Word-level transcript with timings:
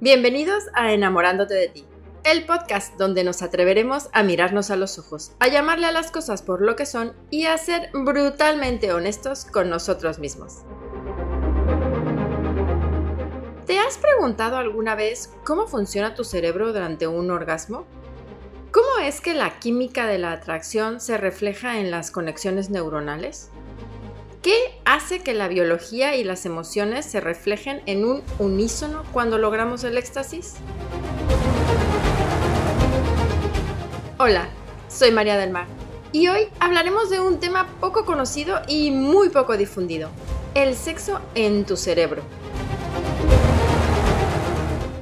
Bienvenidos 0.00 0.62
a 0.74 0.92
Enamorándote 0.92 1.54
de 1.54 1.66
ti, 1.66 1.84
el 2.22 2.46
podcast 2.46 2.96
donde 2.98 3.24
nos 3.24 3.42
atreveremos 3.42 4.10
a 4.12 4.22
mirarnos 4.22 4.70
a 4.70 4.76
los 4.76 4.96
ojos, 4.96 5.32
a 5.40 5.48
llamarle 5.48 5.86
a 5.86 5.90
las 5.92 6.12
cosas 6.12 6.40
por 6.42 6.62
lo 6.62 6.76
que 6.76 6.86
son 6.86 7.14
y 7.30 7.46
a 7.46 7.58
ser 7.58 7.90
brutalmente 7.92 8.92
honestos 8.92 9.44
con 9.44 9.68
nosotros 9.68 10.20
mismos. 10.20 10.58
¿Te 13.66 13.80
has 13.80 13.98
preguntado 13.98 14.56
alguna 14.56 14.94
vez 14.94 15.34
cómo 15.44 15.66
funciona 15.66 16.14
tu 16.14 16.22
cerebro 16.22 16.72
durante 16.72 17.08
un 17.08 17.32
orgasmo? 17.32 17.84
¿Cómo 18.70 19.00
es 19.02 19.20
que 19.20 19.34
la 19.34 19.58
química 19.58 20.06
de 20.06 20.18
la 20.18 20.30
atracción 20.30 21.00
se 21.00 21.18
refleja 21.18 21.80
en 21.80 21.90
las 21.90 22.12
conexiones 22.12 22.70
neuronales? 22.70 23.50
¿Qué 24.48 24.80
hace 24.86 25.20
que 25.20 25.34
la 25.34 25.46
biología 25.46 26.16
y 26.16 26.24
las 26.24 26.46
emociones 26.46 27.04
se 27.04 27.20
reflejen 27.20 27.82
en 27.84 28.06
un 28.06 28.22
unísono 28.38 29.02
cuando 29.12 29.36
logramos 29.36 29.84
el 29.84 29.98
éxtasis? 29.98 30.54
Hola, 34.16 34.48
soy 34.88 35.10
María 35.10 35.36
del 35.36 35.50
Mar 35.50 35.66
y 36.12 36.28
hoy 36.28 36.48
hablaremos 36.60 37.10
de 37.10 37.20
un 37.20 37.40
tema 37.40 37.68
poco 37.78 38.06
conocido 38.06 38.62
y 38.66 38.90
muy 38.90 39.28
poco 39.28 39.54
difundido, 39.58 40.08
el 40.54 40.74
sexo 40.74 41.20
en 41.34 41.66
tu 41.66 41.76
cerebro. 41.76 42.22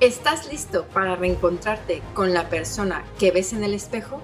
¿Estás 0.00 0.50
listo 0.50 0.86
para 0.92 1.14
reencontrarte 1.14 2.02
con 2.14 2.34
la 2.34 2.48
persona 2.48 3.04
que 3.20 3.30
ves 3.30 3.52
en 3.52 3.62
el 3.62 3.74
espejo? 3.74 4.20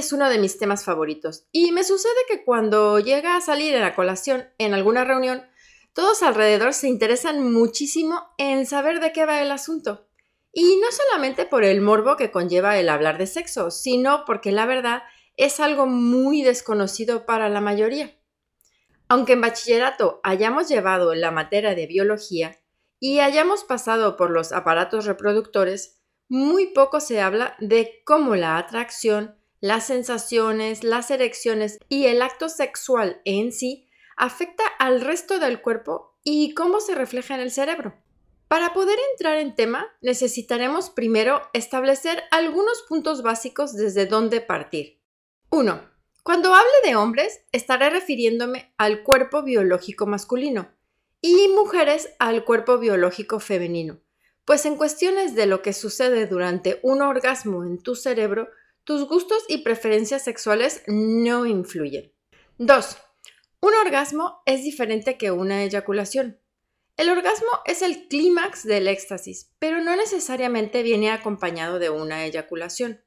Es 0.00 0.14
uno 0.14 0.30
de 0.30 0.38
mis 0.38 0.56
temas 0.56 0.82
favoritos 0.82 1.44
y 1.52 1.72
me 1.72 1.84
sucede 1.84 2.14
que 2.26 2.42
cuando 2.42 3.00
llega 3.00 3.36
a 3.36 3.42
salir 3.42 3.74
en 3.74 3.82
la 3.82 3.94
colación 3.94 4.48
en 4.56 4.72
alguna 4.72 5.04
reunión, 5.04 5.42
todos 5.92 6.22
alrededor 6.22 6.72
se 6.72 6.88
interesan 6.88 7.52
muchísimo 7.52 8.22
en 8.38 8.64
saber 8.64 9.00
de 9.00 9.12
qué 9.12 9.26
va 9.26 9.42
el 9.42 9.50
asunto. 9.50 10.08
Y 10.54 10.78
no 10.78 10.86
solamente 10.90 11.44
por 11.44 11.64
el 11.64 11.82
morbo 11.82 12.16
que 12.16 12.30
conlleva 12.30 12.78
el 12.78 12.88
hablar 12.88 13.18
de 13.18 13.26
sexo, 13.26 13.70
sino 13.70 14.24
porque 14.24 14.52
la 14.52 14.64
verdad 14.64 15.02
es 15.36 15.60
algo 15.60 15.84
muy 15.84 16.40
desconocido 16.40 17.26
para 17.26 17.50
la 17.50 17.60
mayoría. 17.60 18.18
Aunque 19.06 19.34
en 19.34 19.42
bachillerato 19.42 20.20
hayamos 20.22 20.66
llevado 20.66 21.14
la 21.14 21.30
materia 21.30 21.74
de 21.74 21.86
biología 21.86 22.56
y 22.98 23.20
hayamos 23.20 23.64
pasado 23.64 24.16
por 24.16 24.30
los 24.30 24.52
aparatos 24.52 25.04
reproductores, 25.04 26.00
muy 26.26 26.68
poco 26.68 27.00
se 27.00 27.20
habla 27.20 27.54
de 27.58 28.00
cómo 28.06 28.34
la 28.34 28.56
atracción, 28.56 29.36
las 29.60 29.86
sensaciones, 29.86 30.84
las 30.84 31.10
erecciones 31.10 31.78
y 31.88 32.06
el 32.06 32.22
acto 32.22 32.48
sexual 32.48 33.20
en 33.24 33.52
sí 33.52 33.88
afecta 34.16 34.64
al 34.78 35.00
resto 35.00 35.38
del 35.38 35.60
cuerpo 35.60 36.18
y 36.24 36.54
cómo 36.54 36.80
se 36.80 36.94
refleja 36.94 37.34
en 37.34 37.40
el 37.40 37.50
cerebro. 37.50 37.94
Para 38.48 38.72
poder 38.72 38.98
entrar 39.12 39.36
en 39.36 39.54
tema, 39.54 39.86
necesitaremos 40.00 40.90
primero 40.90 41.40
establecer 41.52 42.24
algunos 42.30 42.82
puntos 42.88 43.22
básicos 43.22 43.74
desde 43.76 44.06
dónde 44.06 44.40
partir. 44.40 45.00
1. 45.50 45.88
Cuando 46.22 46.54
hable 46.54 46.70
de 46.84 46.96
hombres, 46.96 47.40
estaré 47.52 47.90
refiriéndome 47.90 48.74
al 48.76 49.02
cuerpo 49.02 49.42
biológico 49.42 50.06
masculino 50.06 50.68
y 51.20 51.48
mujeres 51.48 52.10
al 52.18 52.44
cuerpo 52.44 52.78
biológico 52.78 53.40
femenino, 53.40 54.00
pues 54.44 54.66
en 54.66 54.76
cuestiones 54.76 55.34
de 55.34 55.46
lo 55.46 55.62
que 55.62 55.72
sucede 55.72 56.26
durante 56.26 56.80
un 56.82 57.02
orgasmo 57.02 57.64
en 57.64 57.78
tu 57.82 57.94
cerebro 57.94 58.48
tus 58.90 59.06
gustos 59.06 59.44
y 59.46 59.58
preferencias 59.58 60.24
sexuales 60.24 60.82
no 60.88 61.46
influyen. 61.46 62.12
2. 62.58 62.96
Un 63.60 63.72
orgasmo 63.74 64.42
es 64.46 64.64
diferente 64.64 65.16
que 65.16 65.30
una 65.30 65.62
eyaculación. 65.62 66.40
El 66.96 67.08
orgasmo 67.08 67.50
es 67.66 67.82
el 67.82 68.08
clímax 68.08 68.64
del 68.64 68.88
éxtasis, 68.88 69.54
pero 69.60 69.80
no 69.80 69.94
necesariamente 69.94 70.82
viene 70.82 71.12
acompañado 71.12 71.78
de 71.78 71.88
una 71.88 72.24
eyaculación. 72.24 73.00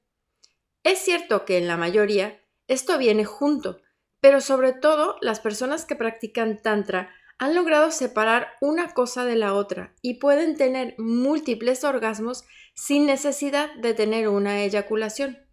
Es 0.83 0.99
cierto 0.99 1.43
que 1.43 1.57
en 1.57 1.67
la 1.67 1.75
mayoría 1.75 2.41
esto 2.69 2.97
viene 2.97 3.25
junto, 3.25 3.81
pero 4.21 4.39
sobre 4.39 4.71
todo 4.71 5.17
las 5.19 5.41
personas 5.41 5.83
que 5.83 5.97
practican 5.97 6.61
tantra 6.61 7.13
han 7.39 7.55
logrado 7.55 7.91
separar 7.91 8.53
una 8.61 8.93
cosa 8.93 9.25
de 9.25 9.35
la 9.35 9.53
otra 9.53 9.93
y 10.01 10.13
pueden 10.13 10.55
tener 10.55 10.95
múltiples 10.97 11.83
orgasmos 11.83 12.45
sin 12.73 13.05
necesidad 13.05 13.75
de 13.75 13.93
tener 13.93 14.29
una 14.29 14.61
eyaculación. 14.61 15.43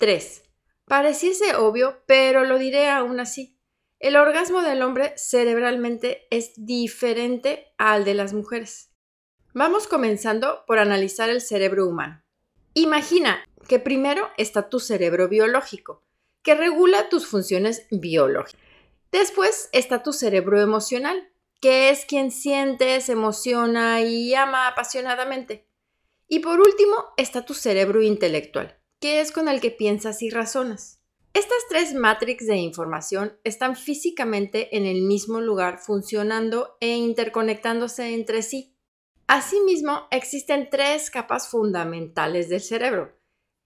3. 0.00 0.44
Pareciese 0.86 1.54
obvio, 1.56 2.02
pero 2.06 2.44
lo 2.46 2.58
diré 2.58 2.88
aún 2.88 3.20
así. 3.20 3.60
El 3.98 4.16
orgasmo 4.16 4.62
del 4.62 4.80
hombre 4.80 5.12
cerebralmente 5.18 6.26
es 6.30 6.52
diferente 6.56 7.74
al 7.76 8.06
de 8.06 8.14
las 8.14 8.32
mujeres. 8.32 8.90
Vamos 9.52 9.86
comenzando 9.86 10.64
por 10.66 10.78
analizar 10.78 11.28
el 11.28 11.42
cerebro 11.42 11.86
humano. 11.86 12.24
Imagina 12.72 13.44
que 13.68 13.78
primero 13.78 14.30
está 14.38 14.70
tu 14.70 14.80
cerebro 14.80 15.28
biológico, 15.28 16.02
que 16.42 16.54
regula 16.54 17.10
tus 17.10 17.26
funciones 17.26 17.86
biológicas. 17.90 18.58
Después 19.12 19.68
está 19.72 20.02
tu 20.02 20.14
cerebro 20.14 20.62
emocional, 20.62 21.30
que 21.60 21.90
es 21.90 22.06
quien 22.06 22.30
siente, 22.30 23.02
se 23.02 23.12
emociona 23.12 24.00
y 24.00 24.32
ama 24.34 24.66
apasionadamente. 24.66 25.68
Y 26.26 26.38
por 26.38 26.58
último 26.58 26.96
está 27.18 27.44
tu 27.44 27.52
cerebro 27.52 28.00
intelectual, 28.00 28.79
que 29.00 29.20
es 29.20 29.32
con 29.32 29.48
el 29.48 29.60
que 29.60 29.70
piensas 29.70 30.22
y 30.22 30.30
razonas. 30.30 31.00
Estas 31.32 31.58
tres 31.68 31.94
matrix 31.94 32.46
de 32.46 32.56
información 32.56 33.38
están 33.44 33.76
físicamente 33.76 34.76
en 34.76 34.84
el 34.84 35.02
mismo 35.02 35.40
lugar 35.40 35.78
funcionando 35.78 36.76
e 36.80 36.96
interconectándose 36.96 38.14
entre 38.14 38.42
sí. 38.42 38.76
Asimismo, 39.26 40.08
existen 40.10 40.68
tres 40.70 41.10
capas 41.10 41.48
fundamentales 41.48 42.48
del 42.48 42.60
cerebro. 42.60 43.16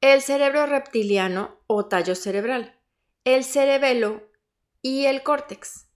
El 0.01 0.21
cerebro 0.21 0.67
reptiliano 0.67 1.59
o 1.67 1.87
tallo 1.87 2.15
cerebral, 2.15 2.79
el 3.25 3.45
cerebelo 3.45 4.29
y 4.83 5.07
el 5.07 5.23
córtex. 5.23 5.87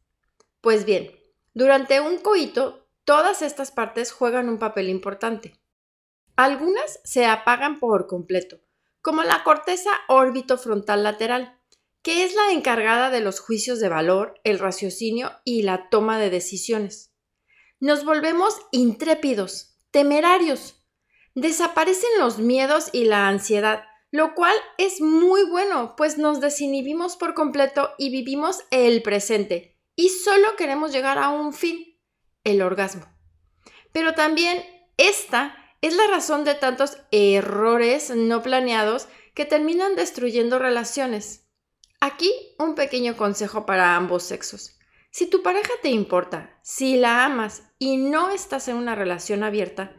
Pues 0.63 0.87
bien, 0.87 1.13
durante 1.53 2.01
un 2.01 2.17
coito, 2.17 2.89
todas 3.05 3.43
estas 3.43 3.71
partes 3.71 4.11
juegan 4.11 4.49
un 4.49 4.59
papel 4.59 4.89
importante. 4.89 5.61
Algunas 6.37 7.01
se 7.05 7.27
apagan 7.27 7.79
por 7.79 8.07
completo, 8.07 8.61
como 9.09 9.23
la 9.23 9.43
corteza 9.43 9.89
órbito 10.07 10.59
frontal 10.59 11.03
lateral, 11.03 11.59
que 12.03 12.25
es 12.25 12.35
la 12.35 12.53
encargada 12.53 13.09
de 13.09 13.23
los 13.23 13.41
juicios 13.41 13.81
de 13.81 13.89
valor, 13.89 14.39
el 14.45 14.59
raciocinio 14.59 15.33
y 15.47 15.63
la 15.63 15.89
toma 15.89 16.19
de 16.19 16.29
decisiones. 16.29 17.15
Nos 17.81 18.05
volvemos 18.05 18.61
intrépidos, 18.71 19.79
temerarios. 19.91 20.85
Desaparecen 21.35 22.11
los 22.19 22.39
miedos 22.39 22.91
y 22.93 23.07
la 23.07 23.29
ansiedad, 23.29 23.85
lo 24.11 24.35
cual 24.35 24.55
es 24.77 25.01
muy 25.01 25.43
bueno, 25.45 25.95
pues 25.97 26.19
nos 26.19 26.43
desinhibimos 26.43 27.17
por 27.17 27.33
completo 27.33 27.93
y 27.97 28.11
vivimos 28.11 28.59
el 28.71 29.01
presente, 29.01 29.81
y 29.97 30.11
solo 30.11 30.55
queremos 30.59 30.93
llegar 30.93 31.17
a 31.17 31.31
un 31.31 31.55
fin, 31.55 31.99
el 32.45 32.61
orgasmo. 32.61 33.07
Pero 33.91 34.13
también 34.13 34.63
esta 34.99 35.57
es 35.81 35.95
la 35.95 36.07
razón 36.09 36.45
de 36.45 36.55
tantos 36.55 36.99
errores 37.11 38.11
no 38.11 38.43
planeados 38.43 39.09
que 39.35 39.45
terminan 39.45 39.95
destruyendo 39.95 40.59
relaciones. 40.59 41.47
Aquí 42.01 42.33
un 42.59 42.75
pequeño 42.75 43.17
consejo 43.17 43.67
para 43.67 43.97
ambos 43.97 44.25
sexos. 44.25 44.79
Si 45.11 45.27
tu 45.27 45.43
pareja 45.43 45.73
te 45.83 45.89
importa, 45.89 46.59
si 46.63 46.97
la 46.97 47.25
amas 47.25 47.63
y 47.79 47.97
no 47.97 48.31
estás 48.31 48.69
en 48.69 48.77
una 48.77 48.95
relación 48.95 49.43
abierta, 49.43 49.95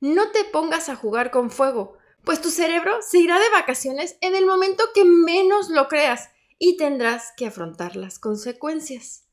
no 0.00 0.30
te 0.30 0.44
pongas 0.44 0.88
a 0.88 0.96
jugar 0.96 1.30
con 1.30 1.50
fuego, 1.50 1.98
pues 2.24 2.40
tu 2.40 2.50
cerebro 2.50 2.98
se 3.02 3.18
irá 3.18 3.38
de 3.38 3.50
vacaciones 3.50 4.16
en 4.20 4.34
el 4.34 4.46
momento 4.46 4.84
que 4.94 5.04
menos 5.04 5.68
lo 5.70 5.88
creas 5.88 6.30
y 6.58 6.76
tendrás 6.76 7.32
que 7.36 7.46
afrontar 7.46 7.96
las 7.96 8.18
consecuencias. 8.18 9.24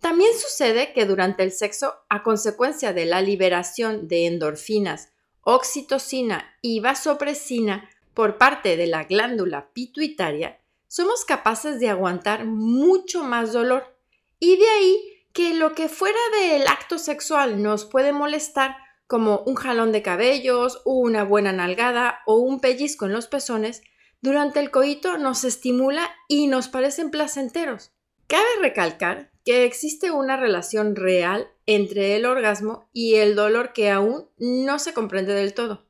También 0.00 0.30
sucede 0.38 0.92
que 0.92 1.06
durante 1.06 1.42
el 1.42 1.52
sexo, 1.52 1.94
a 2.08 2.22
consecuencia 2.22 2.92
de 2.92 3.06
la 3.06 3.22
liberación 3.22 4.08
de 4.08 4.26
endorfinas 4.26 5.08
oxitocina 5.48 6.44
y 6.60 6.80
vasopresina 6.80 7.88
por 8.14 8.36
parte 8.36 8.76
de 8.76 8.88
la 8.88 9.04
glándula 9.04 9.70
pituitaria, 9.72 10.60
somos 10.88 11.24
capaces 11.24 11.78
de 11.78 11.88
aguantar 11.88 12.44
mucho 12.44 13.22
más 13.22 13.52
dolor. 13.52 13.96
Y 14.40 14.56
de 14.56 14.68
ahí 14.68 15.22
que 15.32 15.54
lo 15.54 15.72
que 15.72 15.88
fuera 15.88 16.18
del 16.40 16.66
acto 16.66 16.98
sexual 16.98 17.62
nos 17.62 17.84
puede 17.84 18.12
molestar, 18.12 18.76
como 19.06 19.44
un 19.46 19.54
jalón 19.54 19.92
de 19.92 20.02
cabellos, 20.02 20.82
una 20.84 21.22
buena 21.22 21.52
nalgada 21.52 22.22
o 22.26 22.38
un 22.38 22.58
pellizco 22.58 23.06
en 23.06 23.12
los 23.12 23.28
pezones, 23.28 23.82
durante 24.20 24.58
el 24.58 24.72
coito 24.72 25.16
nos 25.16 25.44
estimula 25.44 26.10
y 26.26 26.48
nos 26.48 26.66
parecen 26.66 27.12
placenteros. 27.12 27.92
Cabe 28.26 28.48
recalcar 28.60 29.30
que 29.46 29.64
existe 29.64 30.10
una 30.10 30.36
relación 30.36 30.96
real 30.96 31.48
entre 31.66 32.16
el 32.16 32.26
orgasmo 32.26 32.90
y 32.92 33.14
el 33.14 33.36
dolor 33.36 33.72
que 33.72 33.90
aún 33.90 34.28
no 34.38 34.80
se 34.80 34.92
comprende 34.92 35.34
del 35.34 35.54
todo. 35.54 35.86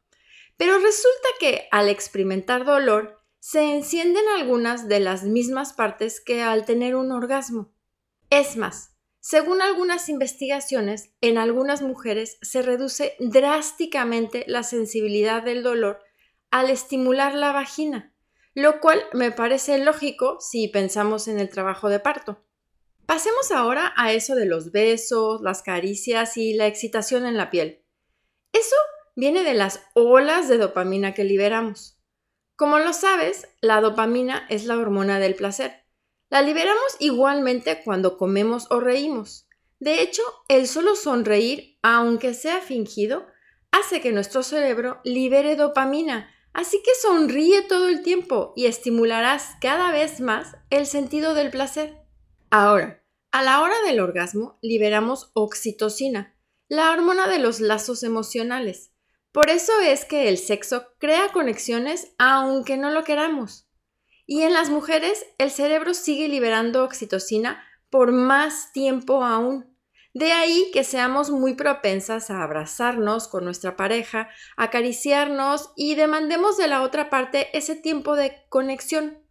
Pero 0.58 0.74
resulta 0.74 1.28
que 1.40 1.66
al 1.72 1.88
experimentar 1.88 2.66
dolor 2.66 3.22
se 3.40 3.62
encienden 3.62 4.24
algunas 4.38 4.88
de 4.88 5.00
las 5.00 5.24
mismas 5.24 5.72
partes 5.72 6.20
que 6.20 6.42
al 6.42 6.66
tener 6.66 6.96
un 6.96 7.12
orgasmo. 7.12 7.72
Es 8.28 8.58
más, 8.58 8.94
según 9.20 9.62
algunas 9.62 10.10
investigaciones, 10.10 11.14
en 11.22 11.38
algunas 11.38 11.80
mujeres 11.80 12.36
se 12.42 12.60
reduce 12.60 13.16
drásticamente 13.20 14.44
la 14.46 14.64
sensibilidad 14.64 15.42
del 15.42 15.62
dolor 15.62 16.00
al 16.50 16.68
estimular 16.68 17.34
la 17.34 17.52
vagina, 17.52 18.12
lo 18.52 18.80
cual 18.80 19.02
me 19.14 19.32
parece 19.32 19.78
lógico 19.78 20.36
si 20.40 20.68
pensamos 20.68 21.26
en 21.26 21.40
el 21.40 21.48
trabajo 21.48 21.88
de 21.88 22.00
parto. 22.00 22.45
Pasemos 23.06 23.52
ahora 23.52 23.92
a 23.96 24.12
eso 24.12 24.34
de 24.34 24.46
los 24.46 24.72
besos, 24.72 25.40
las 25.42 25.62
caricias 25.62 26.36
y 26.36 26.54
la 26.54 26.66
excitación 26.66 27.24
en 27.24 27.36
la 27.36 27.50
piel. 27.50 27.84
Eso 28.52 28.76
viene 29.14 29.44
de 29.44 29.54
las 29.54 29.80
olas 29.94 30.48
de 30.48 30.58
dopamina 30.58 31.14
que 31.14 31.24
liberamos. 31.24 31.98
Como 32.56 32.78
lo 32.78 32.92
sabes, 32.92 33.48
la 33.60 33.80
dopamina 33.80 34.46
es 34.48 34.64
la 34.64 34.76
hormona 34.76 35.18
del 35.18 35.34
placer. 35.34 35.84
La 36.28 36.42
liberamos 36.42 36.96
igualmente 36.98 37.82
cuando 37.84 38.16
comemos 38.18 38.66
o 38.70 38.80
reímos. 38.80 39.46
De 39.78 40.02
hecho, 40.02 40.22
el 40.48 40.66
solo 40.66 40.96
sonreír, 40.96 41.78
aunque 41.82 42.34
sea 42.34 42.60
fingido, 42.60 43.26
hace 43.70 44.00
que 44.00 44.12
nuestro 44.12 44.42
cerebro 44.42 45.00
libere 45.04 45.54
dopamina, 45.54 46.32
Así 46.56 46.80
que 46.82 46.90
sonríe 47.02 47.60
todo 47.60 47.86
el 47.90 48.02
tiempo 48.02 48.54
y 48.56 48.64
estimularás 48.64 49.56
cada 49.60 49.92
vez 49.92 50.22
más 50.22 50.56
el 50.70 50.86
sentido 50.86 51.34
del 51.34 51.50
placer. 51.50 52.05
Ahora, 52.50 53.02
a 53.32 53.42
la 53.42 53.60
hora 53.60 53.74
del 53.86 54.00
orgasmo 54.00 54.58
liberamos 54.62 55.30
oxitocina, 55.34 56.34
la 56.68 56.90
hormona 56.92 57.28
de 57.28 57.38
los 57.38 57.60
lazos 57.60 58.02
emocionales. 58.02 58.92
Por 59.32 59.50
eso 59.50 59.72
es 59.80 60.04
que 60.04 60.28
el 60.28 60.38
sexo 60.38 60.86
crea 60.98 61.32
conexiones 61.32 62.12
aunque 62.18 62.76
no 62.76 62.90
lo 62.90 63.04
queramos. 63.04 63.68
Y 64.26 64.42
en 64.42 64.54
las 64.54 64.70
mujeres 64.70 65.26
el 65.38 65.50
cerebro 65.50 65.92
sigue 65.92 66.28
liberando 66.28 66.84
oxitocina 66.84 67.62
por 67.90 68.12
más 68.12 68.72
tiempo 68.72 69.24
aún. 69.24 69.76
De 70.14 70.32
ahí 70.32 70.70
que 70.72 70.82
seamos 70.82 71.30
muy 71.30 71.54
propensas 71.54 72.30
a 72.30 72.42
abrazarnos 72.42 73.28
con 73.28 73.44
nuestra 73.44 73.76
pareja, 73.76 74.30
acariciarnos 74.56 75.72
y 75.76 75.94
demandemos 75.94 76.56
de 76.56 76.68
la 76.68 76.80
otra 76.82 77.10
parte 77.10 77.56
ese 77.56 77.76
tiempo 77.76 78.16
de 78.16 78.34
conexión. 78.48 79.25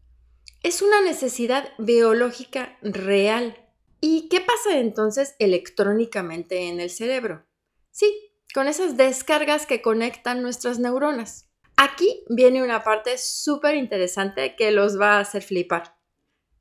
Es 0.65 0.81
una 0.81 0.99
necesidad 0.99 1.69
biológica 1.77 2.75
real. 2.81 3.55
¿Y 4.01 4.29
qué 4.29 4.41
pasa 4.41 4.79
entonces 4.79 5.35
electrónicamente 5.37 6.69
en 6.69 6.79
el 6.79 6.89
cerebro? 6.89 7.45
Sí, 7.91 8.33
con 8.51 8.67
esas 8.67 8.97
descargas 8.97 9.67
que 9.67 9.83
conectan 9.83 10.41
nuestras 10.41 10.79
neuronas. 10.79 11.51
Aquí 11.77 12.23
viene 12.29 12.63
una 12.63 12.83
parte 12.83 13.19
súper 13.19 13.75
interesante 13.75 14.55
que 14.55 14.71
los 14.71 14.99
va 14.99 15.17
a 15.17 15.19
hacer 15.19 15.43
flipar. 15.43 15.99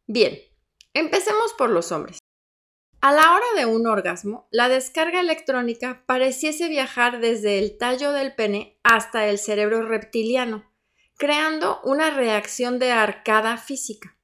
Bien, 0.06 0.39
empecemos 0.93 1.55
por 1.56 1.71
los 1.71 1.91
hombres. 1.91 2.19
A 3.01 3.11
la 3.11 3.35
hora 3.35 3.47
de 3.56 3.65
un 3.65 3.87
orgasmo, 3.87 4.49
la 4.51 4.69
descarga 4.69 5.21
electrónica 5.21 6.05
pareciese 6.05 6.69
viajar 6.69 7.21
desde 7.23 7.59
el 7.59 7.79
tallo 7.79 8.12
del 8.12 8.35
pene 8.35 8.79
hasta 8.83 9.29
el 9.29 9.39
cerebro 9.39 9.81
reptiliano, 9.89 10.74
creando 11.17 11.81
una 11.85 12.11
reacción 12.11 12.79
de 12.79 12.93
arcada 12.93 13.57
física. 13.57 14.17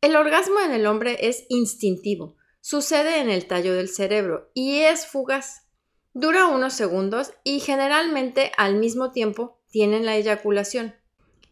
El 0.00 0.16
orgasmo 0.16 0.60
en 0.60 0.72
el 0.72 0.86
hombre 0.86 1.28
es 1.28 1.46
instintivo, 1.48 2.36
sucede 2.60 3.20
en 3.20 3.30
el 3.30 3.46
tallo 3.46 3.74
del 3.74 3.88
cerebro 3.88 4.50
y 4.54 4.80
es 4.80 5.06
fugaz. 5.06 5.68
Dura 6.12 6.46
unos 6.46 6.74
segundos 6.74 7.32
y 7.44 7.60
generalmente 7.60 8.52
al 8.56 8.76
mismo 8.76 9.12
tiempo 9.12 9.60
tienen 9.70 10.06
la 10.06 10.16
eyaculación. 10.16 10.94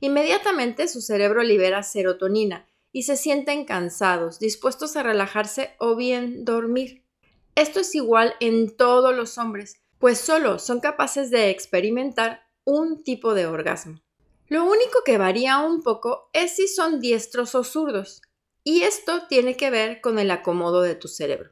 Inmediatamente 0.00 0.88
su 0.88 1.00
cerebro 1.00 1.42
libera 1.42 1.82
serotonina, 1.82 2.68
y 2.94 3.02
se 3.02 3.16
sienten 3.16 3.64
cansados, 3.64 4.38
dispuestos 4.38 4.96
a 4.96 5.02
relajarse 5.02 5.74
o 5.78 5.96
bien 5.96 6.44
dormir. 6.44 7.04
Esto 7.56 7.80
es 7.80 7.92
igual 7.96 8.34
en 8.38 8.74
todos 8.76 9.14
los 9.14 9.36
hombres, 9.36 9.82
pues 9.98 10.18
solo 10.18 10.60
son 10.60 10.78
capaces 10.78 11.30
de 11.30 11.50
experimentar 11.50 12.42
un 12.62 13.02
tipo 13.02 13.34
de 13.34 13.46
orgasmo. 13.46 14.00
Lo 14.54 14.66
único 14.66 15.02
que 15.04 15.18
varía 15.18 15.58
un 15.58 15.82
poco 15.82 16.30
es 16.32 16.54
si 16.54 16.68
son 16.68 17.00
diestros 17.00 17.56
o 17.56 17.64
zurdos, 17.64 18.22
y 18.62 18.82
esto 18.82 19.26
tiene 19.26 19.56
que 19.56 19.68
ver 19.68 20.00
con 20.00 20.20
el 20.20 20.30
acomodo 20.30 20.82
de 20.82 20.94
tu 20.94 21.08
cerebro. 21.08 21.50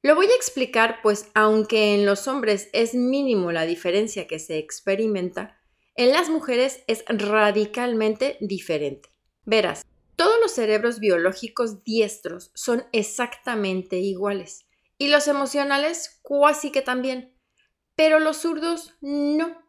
Lo 0.00 0.14
voy 0.14 0.26
a 0.26 0.36
explicar, 0.36 1.00
pues 1.02 1.26
aunque 1.34 1.92
en 1.92 2.06
los 2.06 2.28
hombres 2.28 2.70
es 2.72 2.94
mínimo 2.94 3.50
la 3.50 3.66
diferencia 3.66 4.28
que 4.28 4.38
se 4.38 4.58
experimenta, 4.58 5.58
en 5.96 6.12
las 6.12 6.30
mujeres 6.30 6.84
es 6.86 7.04
radicalmente 7.08 8.36
diferente. 8.40 9.08
Verás, 9.44 9.84
todos 10.14 10.36
los 10.40 10.52
cerebros 10.52 11.00
biológicos 11.00 11.82
diestros 11.82 12.52
son 12.54 12.84
exactamente 12.92 13.96
iguales 13.96 14.68
y 14.98 15.08
los 15.08 15.26
emocionales 15.26 16.20
cuasi 16.22 16.70
que 16.70 16.80
también, 16.80 17.36
pero 17.96 18.20
los 18.20 18.36
zurdos 18.36 18.94
no. 19.00 19.63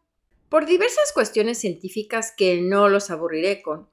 Por 0.49 0.65
diversas 0.65 1.11
cuestiones 1.13 1.57
científicas 1.57 2.33
que 2.35 2.61
no 2.61 2.89
los 2.89 3.09
aburriré 3.09 3.61
con, 3.61 3.89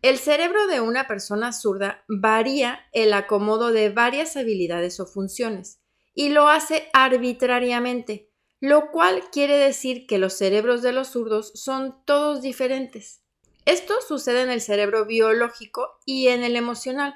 el 0.00 0.18
cerebro 0.18 0.68
de 0.68 0.80
una 0.80 1.08
persona 1.08 1.52
zurda 1.52 2.04
varía 2.06 2.86
el 2.92 3.12
acomodo 3.12 3.72
de 3.72 3.90
varias 3.90 4.36
habilidades 4.36 5.00
o 5.00 5.06
funciones 5.06 5.80
y 6.14 6.28
lo 6.28 6.48
hace 6.48 6.88
arbitrariamente, 6.92 8.30
lo 8.60 8.92
cual 8.92 9.24
quiere 9.32 9.56
decir 9.56 10.06
que 10.06 10.18
los 10.18 10.34
cerebros 10.34 10.82
de 10.82 10.92
los 10.92 11.08
zurdos 11.08 11.50
son 11.54 12.04
todos 12.04 12.42
diferentes. 12.42 13.24
Esto 13.66 13.94
sucede 14.06 14.42
en 14.42 14.50
el 14.50 14.60
cerebro 14.60 15.04
biológico 15.04 15.98
y 16.06 16.28
en 16.28 16.44
el 16.44 16.54
emocional. 16.54 17.14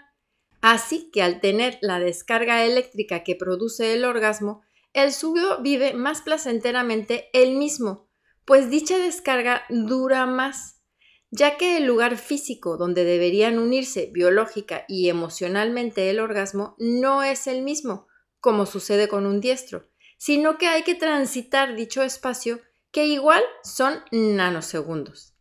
Así 0.60 1.10
que 1.12 1.22
al 1.22 1.40
tener 1.40 1.78
la 1.82 2.00
descarga 2.00 2.64
eléctrica 2.64 3.22
que 3.22 3.36
produce 3.36 3.94
el 3.94 4.04
orgasmo, 4.04 4.62
el 4.92 5.12
zurdo 5.12 5.62
vive 5.62 5.94
más 5.94 6.20
placenteramente 6.20 7.30
el 7.32 7.56
mismo, 7.56 8.11
pues 8.52 8.68
dicha 8.68 8.98
descarga 8.98 9.62
dura 9.70 10.26
más, 10.26 10.82
ya 11.30 11.56
que 11.56 11.78
el 11.78 11.86
lugar 11.86 12.18
físico 12.18 12.76
donde 12.76 13.02
deberían 13.02 13.58
unirse 13.58 14.10
biológica 14.12 14.84
y 14.88 15.08
emocionalmente 15.08 16.10
el 16.10 16.20
orgasmo 16.20 16.76
no 16.76 17.22
es 17.22 17.46
el 17.46 17.62
mismo, 17.62 18.08
como 18.40 18.66
sucede 18.66 19.08
con 19.08 19.24
un 19.24 19.40
diestro, 19.40 19.88
sino 20.18 20.58
que 20.58 20.66
hay 20.66 20.82
que 20.82 20.94
transitar 20.94 21.74
dicho 21.76 22.02
espacio 22.02 22.60
que 22.90 23.06
igual 23.06 23.42
son 23.64 24.00
nanosegundos. 24.10 25.34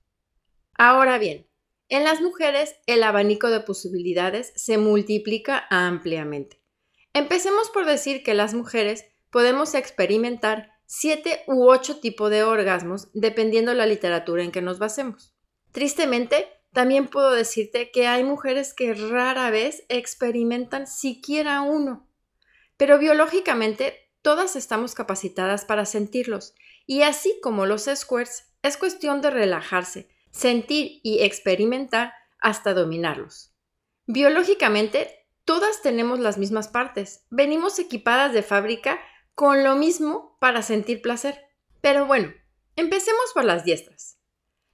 Ahora 0.78 1.18
bien, 1.18 1.50
en 1.90 2.06
las 2.06 2.22
mujeres 2.22 2.78
el 2.86 3.04
abanico 3.04 3.50
de 3.50 3.60
posibilidades 3.60 4.54
se 4.56 4.78
multiplica 4.78 5.68
ampliamente. 5.70 6.64
Empecemos 7.12 7.70
por 7.72 7.86
decir 7.86 8.24
que 8.24 8.36
las 8.36 8.54
mujeres 8.54 9.04
podemos 9.32 9.76
experimentar 9.76 10.71
siete 10.94 11.46
u 11.48 11.70
ocho 11.70 12.02
tipos 12.02 12.30
de 12.30 12.44
orgasmos 12.44 13.08
dependiendo 13.14 13.74
la 13.74 13.86
literatura 13.86 14.44
en 14.44 14.52
que 14.52 14.62
nos 14.62 14.78
basemos. 14.78 15.34
Tristemente, 15.72 16.50
también 16.74 17.08
puedo 17.08 17.32
decirte 17.32 17.92
que 17.92 18.08
hay 18.08 18.26
mujeres 18.26 18.74
que 18.74 18.94
rara 18.94 19.50
vez 19.52 19.86
experimentan 19.88 20.88
siquiera 20.88 21.62
uno, 21.62 22.10
pero 22.76 23.00
biológicamente 23.00 24.12
todas 24.22 24.58
estamos 24.58 24.94
capacitadas 24.94 25.64
para 25.64 25.86
sentirlos 25.86 26.56
y 26.86 27.04
así 27.04 27.40
como 27.42 27.66
los 27.66 27.90
squares 27.96 28.52
es 28.62 28.76
cuestión 28.76 29.22
de 29.22 29.32
relajarse, 29.32 30.10
sentir 30.30 31.00
y 31.04 31.20
experimentar 31.22 32.12
hasta 32.42 32.74
dominarlos. 32.74 33.54
Biológicamente, 34.08 35.26
todas 35.46 35.82
tenemos 35.82 36.20
las 36.20 36.38
mismas 36.38 36.68
partes. 36.68 37.26
Venimos 37.30 37.80
equipadas 37.80 38.34
de 38.34 38.44
fábrica 38.44 39.00
con 39.36 39.64
lo 39.64 39.76
mismo 39.76 40.38
para 40.40 40.62
sentir 40.62 41.02
placer. 41.02 41.40
Pero 41.82 42.06
bueno, 42.06 42.34
empecemos 42.76 43.32
por 43.34 43.46
las 43.46 43.64
diestras. 43.64 44.18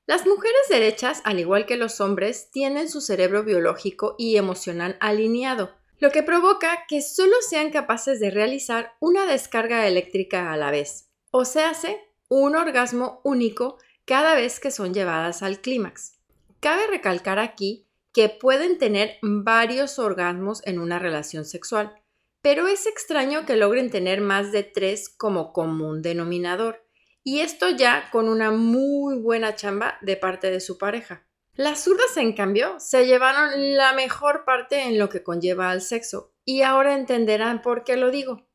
Las 0.06 0.26
mujeres 0.26 0.62
derechas, 0.70 1.22
al 1.26 1.40
igual 1.40 1.66
que 1.66 1.76
los 1.76 2.00
hombres, 2.00 2.50
tienen 2.52 2.90
su 2.90 3.02
cerebro 3.02 3.44
biológico 3.44 4.16
y 4.18 4.38
emocional 4.38 4.98
alineado, 5.02 5.76
lo 6.00 6.12
que 6.12 6.24
provoca 6.24 6.86
que 6.88 7.02
solo 7.02 7.36
sean 7.42 7.72
capaces 7.72 8.20
de 8.20 8.32
realizar 8.32 8.94
una 9.00 9.26
descarga 9.26 9.88
eléctrica 9.88 10.54
a 10.54 10.58
la 10.58 10.72
vez, 10.72 11.10
o 11.32 11.44
se 11.44 11.64
hace 11.64 12.00
un 12.30 12.56
orgasmo 12.56 13.20
único 13.24 13.78
cada 14.06 14.36
vez 14.36 14.60
que 14.60 14.72
son 14.72 14.94
llevadas 14.94 15.44
al 15.44 15.60
clímax. 15.60 16.20
Cabe 16.60 16.88
recalcar 16.88 17.40
aquí 17.40 17.88
que 18.14 18.30
pueden 18.30 18.78
tener 18.78 19.18
varios 19.22 20.00
orgasmos 20.00 20.66
en 20.66 20.80
una 20.80 21.00
relación 21.00 21.46
sexual, 21.46 22.02
pero 22.42 22.68
es 22.68 22.88
extraño 22.88 23.46
que 23.46 23.56
logren 23.56 23.90
tener 23.90 24.22
más 24.22 24.52
de 24.52 24.64
tres 24.64 25.10
como 25.10 25.54
común 25.54 26.02
denominador, 26.02 26.86
y 27.24 27.42
esto 27.42 27.70
ya 27.70 28.10
con 28.12 28.30
una 28.30 28.52
muy 28.52 29.20
buena 29.20 29.56
chamba 29.56 29.98
de 30.02 30.16
parte 30.18 30.50
de 30.50 30.62
su 30.62 30.78
pareja. 30.78 31.28
Las 31.56 31.84
zurdas, 31.84 32.16
en 32.18 32.34
cambio, 32.34 32.80
se 32.80 33.06
llevaron 33.06 33.76
la 33.76 33.94
mejor 33.94 34.46
parte 34.46 34.84
en 34.84 35.00
lo 35.00 35.10
que 35.10 35.24
conlleva 35.24 35.72
al 35.72 35.82
sexo, 35.82 36.34
y 36.46 36.62
ahora 36.62 36.96
entenderán 36.96 37.62
por 37.62 37.84
qué 37.84 37.98
lo 37.98 38.12
digo. 38.12 38.48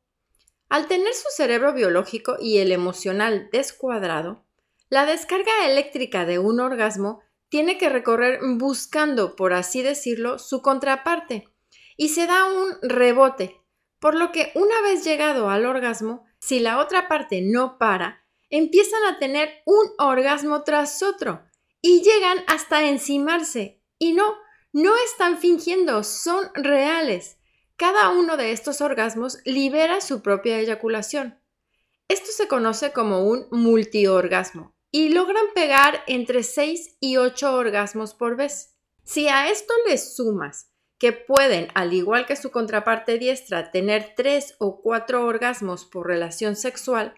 Al 0.69 0.87
tener 0.87 1.13
su 1.13 1.29
cerebro 1.35 1.73
biológico 1.73 2.37
y 2.39 2.57
el 2.59 2.71
emocional 2.71 3.49
descuadrado, 3.51 4.45
la 4.89 5.05
descarga 5.05 5.51
eléctrica 5.67 6.25
de 6.25 6.39
un 6.39 6.59
orgasmo 6.59 7.21
tiene 7.49 7.77
que 7.77 7.89
recorrer 7.89 8.39
buscando, 8.57 9.35
por 9.35 9.53
así 9.53 9.83
decirlo, 9.83 10.39
su 10.39 10.61
contraparte 10.61 11.47
y 11.97 12.09
se 12.09 12.25
da 12.25 12.45
un 12.45 12.77
rebote, 12.81 13.61
Por 14.03 14.15
lo 14.15 14.33
que 14.33 14.51
una 14.55 14.81
vez 14.81 15.05
llegado 15.05 15.49
al 15.49 15.65
orgasmo, 15.65 16.25
si 16.37 16.59
la 16.59 16.79
otra 16.79 17.07
parte 17.07 17.41
no 17.41 17.77
para, 17.77 18.27
empiezan 18.49 19.01
a 19.05 19.17
tener 19.17 19.61
un 19.65 19.91
orgasmo 19.97 20.63
tras 20.63 21.01
otro 21.01 21.41
y 21.81 22.01
llegan 22.01 22.39
hasta 22.47 22.83
encimarse. 22.89 23.81
Y 23.97 24.11
no, 24.11 24.35
no 24.73 24.91
están 25.05 25.37
fingiendo, 25.37 26.03
son 26.03 26.49
reales. 26.53 27.37
Cada 27.77 28.09
uno 28.09 28.35
de 28.35 28.51
estos 28.51 28.81
orgasmos 28.81 29.37
libera 29.45 30.01
su 30.01 30.21
propia 30.21 30.59
eyaculación. 30.59 31.39
Esto 32.09 32.33
se 32.33 32.49
conoce 32.49 32.91
como 32.91 33.23
un 33.23 33.47
multiorgasmo 33.51 34.75
y 34.91 35.13
logran 35.13 35.45
pegar 35.55 36.03
entre 36.07 36.43
6 36.43 36.97
y 36.99 37.15
8 37.15 37.53
orgasmos 37.53 38.13
por 38.13 38.35
vez. 38.35 38.75
Si 39.05 39.29
a 39.29 39.49
esto 39.49 39.73
le 39.87 39.97
sumas 39.97 40.72
que 41.03 41.11
pueden, 41.11 41.67
al 41.73 41.91
igual 41.91 42.25
que 42.25 42.37
su 42.37 42.49
contraparte 42.49 43.19
diestra, 43.19 43.71
tener 43.71 44.13
3 44.15 44.55
o 44.59 44.79
4 44.81 45.25
orgasmos 45.25 45.83
por 45.83 46.07
relación 46.07 46.55
sexual, 46.55 47.13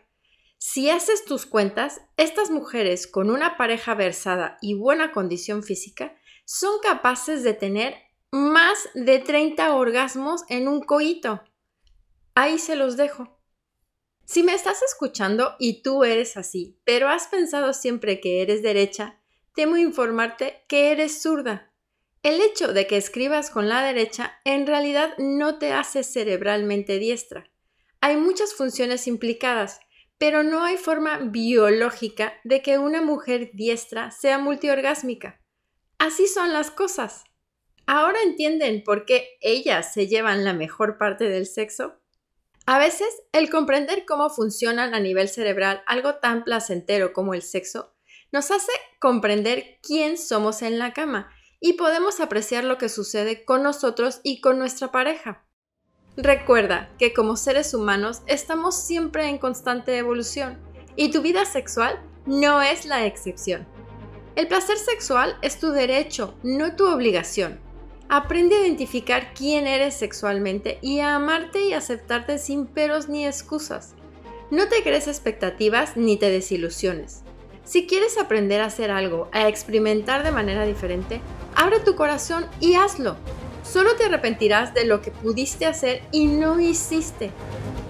si 0.58 0.90
haces 0.90 1.24
tus 1.24 1.46
cuentas, 1.46 2.02
estas 2.18 2.50
mujeres 2.50 3.06
con 3.06 3.30
una 3.30 3.58
pareja 3.58 3.94
versada 3.94 4.58
y 4.60 4.74
buena 4.74 5.12
condición 5.12 5.62
física 5.62 6.16
son 6.46 6.80
capaces 6.82 7.44
de 7.44 7.54
tener 7.54 7.94
más 8.32 8.90
de 8.96 9.20
30 9.20 9.76
orgasmos 9.76 10.46
en 10.50 10.68
un 10.68 10.82
coito. 10.82 11.44
Ahí 12.34 12.58
se 12.58 12.76
los 12.76 12.98
dejo. 12.98 13.40
Si 14.26 14.42
me 14.42 14.56
estás 14.56 14.82
escuchando 14.82 15.58
y 15.60 15.84
tú 15.84 16.04
eres 16.04 16.38
así, 16.38 16.80
pero 16.86 17.08
has 17.08 17.28
pensado 17.28 17.72
siempre 17.72 18.20
que 18.20 18.42
eres 18.42 18.64
derecha, 18.64 19.22
temo 19.54 19.78
informarte 19.78 20.66
que 20.68 20.92
eres 20.92 21.22
zurda. 21.22 21.72
El 22.26 22.42
hecho 22.42 22.74
de 22.74 22.88
que 22.88 22.98
escribas 22.98 23.52
con 23.52 23.70
la 23.70 23.84
derecha 23.84 24.42
en 24.46 24.66
realidad 24.66 25.14
no 25.20 25.60
te 25.60 25.74
hace 25.74 26.04
cerebralmente 26.04 26.98
diestra. 26.98 27.52
Hay 28.02 28.18
muchas 28.18 28.56
funciones 28.56 29.06
implicadas, 29.06 29.80
pero 30.18 30.42
no 30.42 30.64
hay 30.64 30.78
forma 30.78 31.20
biológica 31.20 32.34
de 32.44 32.64
que 32.64 32.80
una 32.80 33.04
mujer 33.04 33.52
diestra 33.54 34.10
sea 34.10 34.40
multiorgásmica. 34.40 35.40
Así 36.00 36.26
son 36.26 36.52
las 36.52 36.72
cosas. 36.72 37.26
¿Ahora 37.86 38.18
entienden 38.24 38.84
por 38.84 39.06
qué 39.06 39.38
ellas 39.40 39.94
se 39.94 40.08
llevan 40.08 40.44
la 40.44 40.54
mejor 40.54 40.98
parte 40.98 41.30
del 41.30 41.46
sexo? 41.46 42.02
A 42.66 42.80
veces, 42.80 43.22
el 43.34 43.52
comprender 43.52 44.04
cómo 44.04 44.32
funcionan 44.32 44.96
a 44.96 45.00
nivel 45.00 45.30
cerebral 45.30 45.84
algo 45.86 46.16
tan 46.16 46.44
placentero 46.44 47.14
como 47.14 47.36
el 47.36 47.44
sexo 47.44 47.92
nos 48.32 48.50
hace 48.50 48.72
comprender 49.00 49.78
quién 49.84 50.18
somos 50.18 50.64
en 50.64 50.80
la 50.80 50.92
cama 50.92 51.32
y 51.66 51.74
podemos 51.74 52.20
apreciar 52.20 52.64
lo 52.64 52.78
que 52.78 52.90
sucede 52.90 53.44
con 53.44 53.64
nosotros 53.64 54.20
y 54.22 54.40
con 54.40 54.60
nuestra 54.60 54.92
pareja. 54.92 55.44
Recuerda 56.16 56.92
que 57.00 57.12
como 57.12 57.38
seres 57.38 57.74
humanos 57.74 58.22
estamos 58.28 58.76
siempre 58.76 59.30
en 59.30 59.40
constante 59.40 59.98
evolución 59.98 60.60
y 60.96 61.10
tu 61.10 61.24
vida 61.24 61.44
sexual 61.44 62.00
no 62.28 62.62
es 62.62 62.86
la 62.86 63.08
excepción. 63.08 63.66
El 64.36 64.48
placer 64.48 64.78
sexual 64.78 65.40
es 65.42 65.60
tu 65.60 65.72
derecho, 65.72 66.36
no 66.44 66.76
tu 66.76 66.86
obligación. 66.86 67.60
Aprende 68.10 68.58
a 68.58 68.62
identificar 68.62 69.34
quién 69.34 69.66
eres 69.66 69.96
sexualmente 69.96 70.78
y 70.84 71.00
a 71.00 71.16
amarte 71.16 71.64
y 71.66 71.74
aceptarte 71.74 72.38
sin 72.38 72.68
peros 72.68 73.10
ni 73.10 73.26
excusas. 73.26 73.96
No 74.52 74.68
te 74.68 74.84
crees 74.84 75.08
expectativas 75.08 75.98
ni 75.98 76.16
te 76.18 76.30
desilusiones. 76.30 77.24
Si 77.64 77.88
quieres 77.88 78.20
aprender 78.20 78.62
a 78.62 78.66
hacer 78.66 78.92
algo, 78.92 79.28
a 79.32 79.48
experimentar 79.48 80.24
de 80.24 80.32
manera 80.32 80.68
diferente, 80.68 81.20
abre 81.56 81.80
tu 81.80 81.96
corazón 81.96 82.46
y 82.60 82.76
hazlo. 82.76 83.16
Solo 83.64 83.96
te 83.96 84.06
arrepentirás 84.06 84.74
de 84.74 84.86
lo 84.86 85.02
que 85.02 85.12
pudiste 85.12 85.66
hacer 85.66 86.04
y 86.12 86.28
no 86.28 86.60
hiciste. 86.60 87.32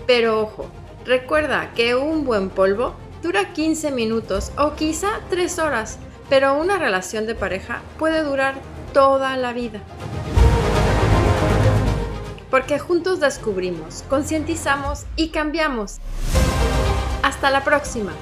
Pero 0.07 0.41
ojo, 0.41 0.67
recuerda 1.05 1.73
que 1.73 1.95
un 1.95 2.23
buen 2.23 2.49
polvo 2.49 2.95
dura 3.21 3.51
15 3.53 3.91
minutos 3.91 4.51
o 4.57 4.75
quizá 4.75 5.19
3 5.29 5.59
horas, 5.59 5.97
pero 6.29 6.57
una 6.57 6.77
relación 6.77 7.25
de 7.25 7.35
pareja 7.35 7.81
puede 7.99 8.23
durar 8.23 8.55
toda 8.93 9.35
la 9.35 9.51
vida. 9.51 9.81
Porque 12.49 12.79
juntos 12.79 13.19
descubrimos, 13.19 14.03
concientizamos 14.09 15.05
y 15.17 15.29
cambiamos. 15.29 15.97
Hasta 17.21 17.49
la 17.49 17.63
próxima. 17.63 18.13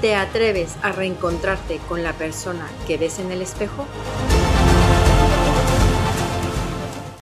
¿Te 0.00 0.14
atreves 0.14 0.76
a 0.80 0.92
reencontrarte 0.92 1.78
con 1.86 2.02
la 2.02 2.14
persona 2.14 2.66
que 2.86 2.96
ves 2.96 3.18
en 3.18 3.32
el 3.32 3.42
espejo? 3.42 3.84